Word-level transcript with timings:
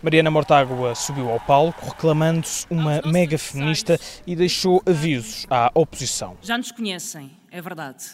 Mariana 0.00 0.30
Mortágua 0.30 0.94
subiu 0.94 1.28
ao 1.28 1.40
palco 1.40 1.86
reclamando-se 1.86 2.64
uma 2.70 3.02
mega 3.04 3.36
feminista 3.36 3.98
e 4.24 4.36
deixou 4.36 4.80
avisos 4.86 5.44
à 5.50 5.72
oposição. 5.74 6.36
Já 6.40 6.56
nos 6.56 6.70
conhecem, 6.70 7.32
é 7.50 7.60
verdade, 7.60 8.04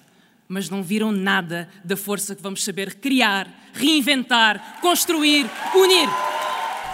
mas 0.49 0.71
não 0.71 0.83
viram 0.83 1.13
nada 1.13 1.69
da 1.85 1.95
força 1.95 2.35
que 2.35 2.43
vamos 2.43 2.65
saber 2.65 2.95
criar, 2.95 3.47
reinventar, 3.75 4.81
construir, 4.81 5.45
unir. 5.75 6.09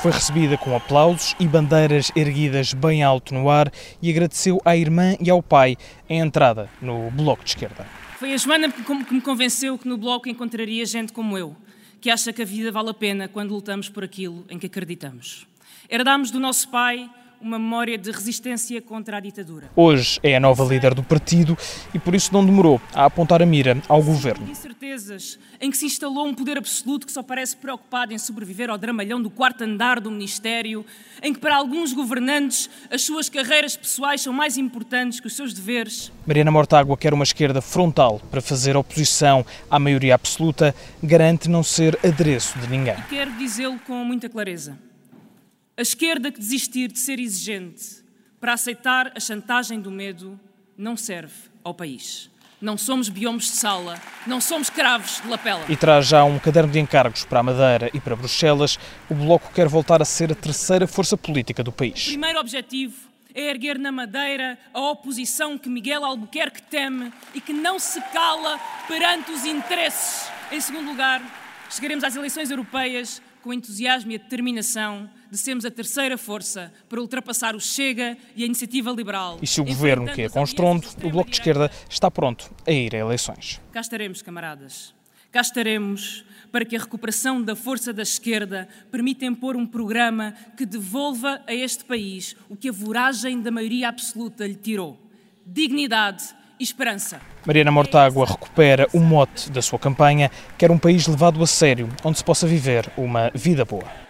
Foi 0.02 0.10
recebida 0.10 0.58
com 0.58 0.74
aplausos 0.74 1.36
e 1.38 1.46
bandeiras 1.46 2.10
erguidas 2.16 2.74
bem 2.74 3.04
alto 3.04 3.32
no 3.32 3.48
ar 3.48 3.70
e 4.02 4.10
agradeceu 4.10 4.60
à 4.64 4.76
irmã 4.76 5.14
e 5.20 5.30
ao 5.30 5.40
pai 5.40 5.76
a 6.08 6.14
entrada 6.14 6.68
no 6.82 7.12
Bloco 7.12 7.44
de 7.44 7.50
Esquerda. 7.50 7.86
Foi 8.18 8.32
a 8.32 8.36
Joana 8.36 8.72
que 8.72 9.14
me 9.14 9.20
convenceu 9.20 9.78
que 9.78 9.86
no 9.86 9.96
Bloco 9.96 10.28
encontraria 10.28 10.84
gente 10.84 11.12
como 11.12 11.38
eu 11.38 11.54
que 12.00 12.10
acha 12.10 12.32
que 12.32 12.42
a 12.42 12.46
vida 12.46 12.72
vale 12.72 12.90
a 12.90 12.94
pena 12.94 13.28
quando 13.28 13.54
lutamos 13.54 13.88
por 13.88 14.02
aquilo 14.02 14.44
em 14.48 14.58
que 14.58 14.66
acreditamos. 14.66 15.46
Herdámos 15.88 16.30
do 16.30 16.40
nosso 16.40 16.68
pai 16.68 17.10
uma 17.40 17.58
memória 17.58 17.96
de 17.96 18.10
resistência 18.10 18.80
contra 18.82 19.16
a 19.16 19.20
ditadura. 19.20 19.70
Hoje 19.74 20.20
é 20.22 20.36
a 20.36 20.40
nova 20.40 20.64
líder 20.64 20.94
do 20.94 21.02
partido 21.02 21.56
e 21.94 21.98
por 21.98 22.14
isso 22.14 22.32
não 22.32 22.44
demorou 22.44 22.80
a 22.94 23.06
apontar 23.06 23.42
a 23.42 23.46
mira 23.46 23.80
ao 23.88 24.02
governo. 24.02 24.48
Incertezas 24.48 25.38
em 25.60 25.70
que 25.70 25.76
se 25.76 25.86
instalou 25.86 26.26
um 26.26 26.34
poder 26.34 26.56
absoluto 26.56 27.06
que 27.06 27.12
só 27.12 27.22
parece 27.22 27.56
preocupado 27.56 28.14
em 28.14 28.18
sobreviver 28.18 28.70
ao 28.70 28.78
dramalhão 28.78 29.20
do 29.20 29.28
quarto 29.28 29.62
andar 29.62 30.00
do 30.00 30.10
Ministério, 30.10 30.84
em 31.22 31.32
que 31.32 31.40
para 31.40 31.56
alguns 31.56 31.92
governantes 31.92 32.70
as 32.90 33.02
suas 33.02 33.28
carreiras 33.28 33.76
pessoais 33.76 34.22
são 34.22 34.32
mais 34.32 34.56
importantes 34.56 35.20
que 35.20 35.26
os 35.26 35.36
seus 35.36 35.52
deveres. 35.52 36.10
Mariana 36.26 36.50
Mortágua 36.50 36.96
quer 36.96 37.12
uma 37.12 37.24
esquerda 37.24 37.60
frontal 37.60 38.20
para 38.30 38.40
fazer 38.40 38.76
oposição 38.76 39.44
à 39.70 39.78
maioria 39.78 40.14
absoluta, 40.14 40.74
garante 41.02 41.48
não 41.48 41.62
ser 41.62 41.98
adereço 42.04 42.58
de 42.58 42.68
ninguém. 42.68 42.94
E 42.98 43.02
quero 43.02 43.32
dizê-lo 43.36 43.78
com 43.86 44.04
muita 44.04 44.28
clareza. 44.28 44.89
A 45.80 45.82
esquerda 45.82 46.30
que 46.30 46.38
desistir 46.38 46.92
de 46.92 46.98
ser 46.98 47.18
exigente 47.18 48.04
para 48.38 48.52
aceitar 48.52 49.12
a 49.16 49.18
chantagem 49.18 49.80
do 49.80 49.90
medo 49.90 50.38
não 50.76 50.94
serve 50.94 51.32
ao 51.64 51.72
país. 51.72 52.28
Não 52.60 52.76
somos 52.76 53.08
biomes 53.08 53.44
de 53.44 53.52
sala, 53.52 53.98
não 54.26 54.42
somos 54.42 54.68
cravos 54.68 55.22
de 55.22 55.28
lapela. 55.28 55.64
E 55.70 55.76
traz 55.78 56.06
já 56.06 56.22
um 56.22 56.38
caderno 56.38 56.70
de 56.70 56.78
encargos 56.78 57.24
para 57.24 57.40
a 57.40 57.42
Madeira 57.42 57.90
e 57.94 57.98
para 57.98 58.14
Bruxelas. 58.14 58.78
O 59.08 59.14
Bloco 59.14 59.50
quer 59.54 59.68
voltar 59.68 60.02
a 60.02 60.04
ser 60.04 60.30
a 60.30 60.34
terceira 60.34 60.86
força 60.86 61.16
política 61.16 61.64
do 61.64 61.72
país. 61.72 62.08
O 62.08 62.10
primeiro 62.10 62.40
objetivo 62.40 63.08
é 63.34 63.48
erguer 63.48 63.78
na 63.78 63.90
Madeira 63.90 64.58
a 64.74 64.80
oposição 64.82 65.56
que 65.56 65.70
Miguel 65.70 66.04
Albuquerque 66.04 66.60
teme 66.60 67.10
e 67.34 67.40
que 67.40 67.54
não 67.54 67.78
se 67.78 68.02
cala 68.12 68.60
perante 68.86 69.30
os 69.32 69.46
interesses. 69.46 70.30
Em 70.52 70.60
segundo 70.60 70.90
lugar, 70.90 71.22
chegaremos 71.70 72.04
às 72.04 72.16
eleições 72.16 72.50
europeias 72.50 73.22
com 73.42 73.52
entusiasmo 73.52 74.10
e 74.12 74.16
a 74.16 74.18
determinação 74.18 75.08
de 75.30 75.38
sermos 75.38 75.64
a 75.64 75.70
terceira 75.70 76.18
força 76.18 76.72
para 76.88 77.00
ultrapassar 77.00 77.54
o 77.54 77.60
Chega 77.60 78.16
e 78.36 78.42
a 78.42 78.46
Iniciativa 78.46 78.90
Liberal. 78.90 79.38
E 79.40 79.46
se 79.46 79.60
o 79.60 79.64
governo 79.64 80.12
quer 80.12 80.30
com 80.30 80.42
estrondo, 80.42 80.86
o 81.02 81.10
Bloco 81.10 81.30
de 81.30 81.36
Esquerda 81.36 81.70
está 81.88 82.10
pronto 82.10 82.50
a 82.66 82.70
ir 82.70 82.94
a 82.94 82.98
eleições. 82.98 83.60
Cá 83.72 83.80
estaremos, 83.80 84.20
camaradas. 84.20 84.94
Cá 85.30 85.40
estaremos 85.40 86.24
para 86.50 86.64
que 86.64 86.74
a 86.74 86.80
recuperação 86.80 87.40
da 87.40 87.54
força 87.54 87.92
da 87.92 88.02
esquerda 88.02 88.68
permita 88.90 89.24
impor 89.24 89.56
um 89.56 89.66
programa 89.66 90.34
que 90.56 90.66
devolva 90.66 91.40
a 91.46 91.54
este 91.54 91.84
país 91.84 92.34
o 92.48 92.56
que 92.56 92.68
a 92.68 92.72
voragem 92.72 93.40
da 93.40 93.50
maioria 93.50 93.88
absoluta 93.88 94.46
lhe 94.46 94.56
tirou: 94.56 94.98
dignidade 95.46 96.24
e 96.60 96.62
esperança. 96.62 97.20
Mariana 97.46 97.72
Mortágua 97.72 98.26
recupera 98.26 98.86
o 98.92 99.00
mote 99.00 99.50
da 99.50 99.62
sua 99.62 99.78
campanha, 99.78 100.30
quer 100.58 100.70
um 100.70 100.78
país 100.78 101.06
levado 101.06 101.42
a 101.42 101.46
sério, 101.46 101.88
onde 102.04 102.18
se 102.18 102.24
possa 102.24 102.46
viver 102.46 102.88
uma 102.98 103.30
vida 103.34 103.64
boa. 103.64 104.09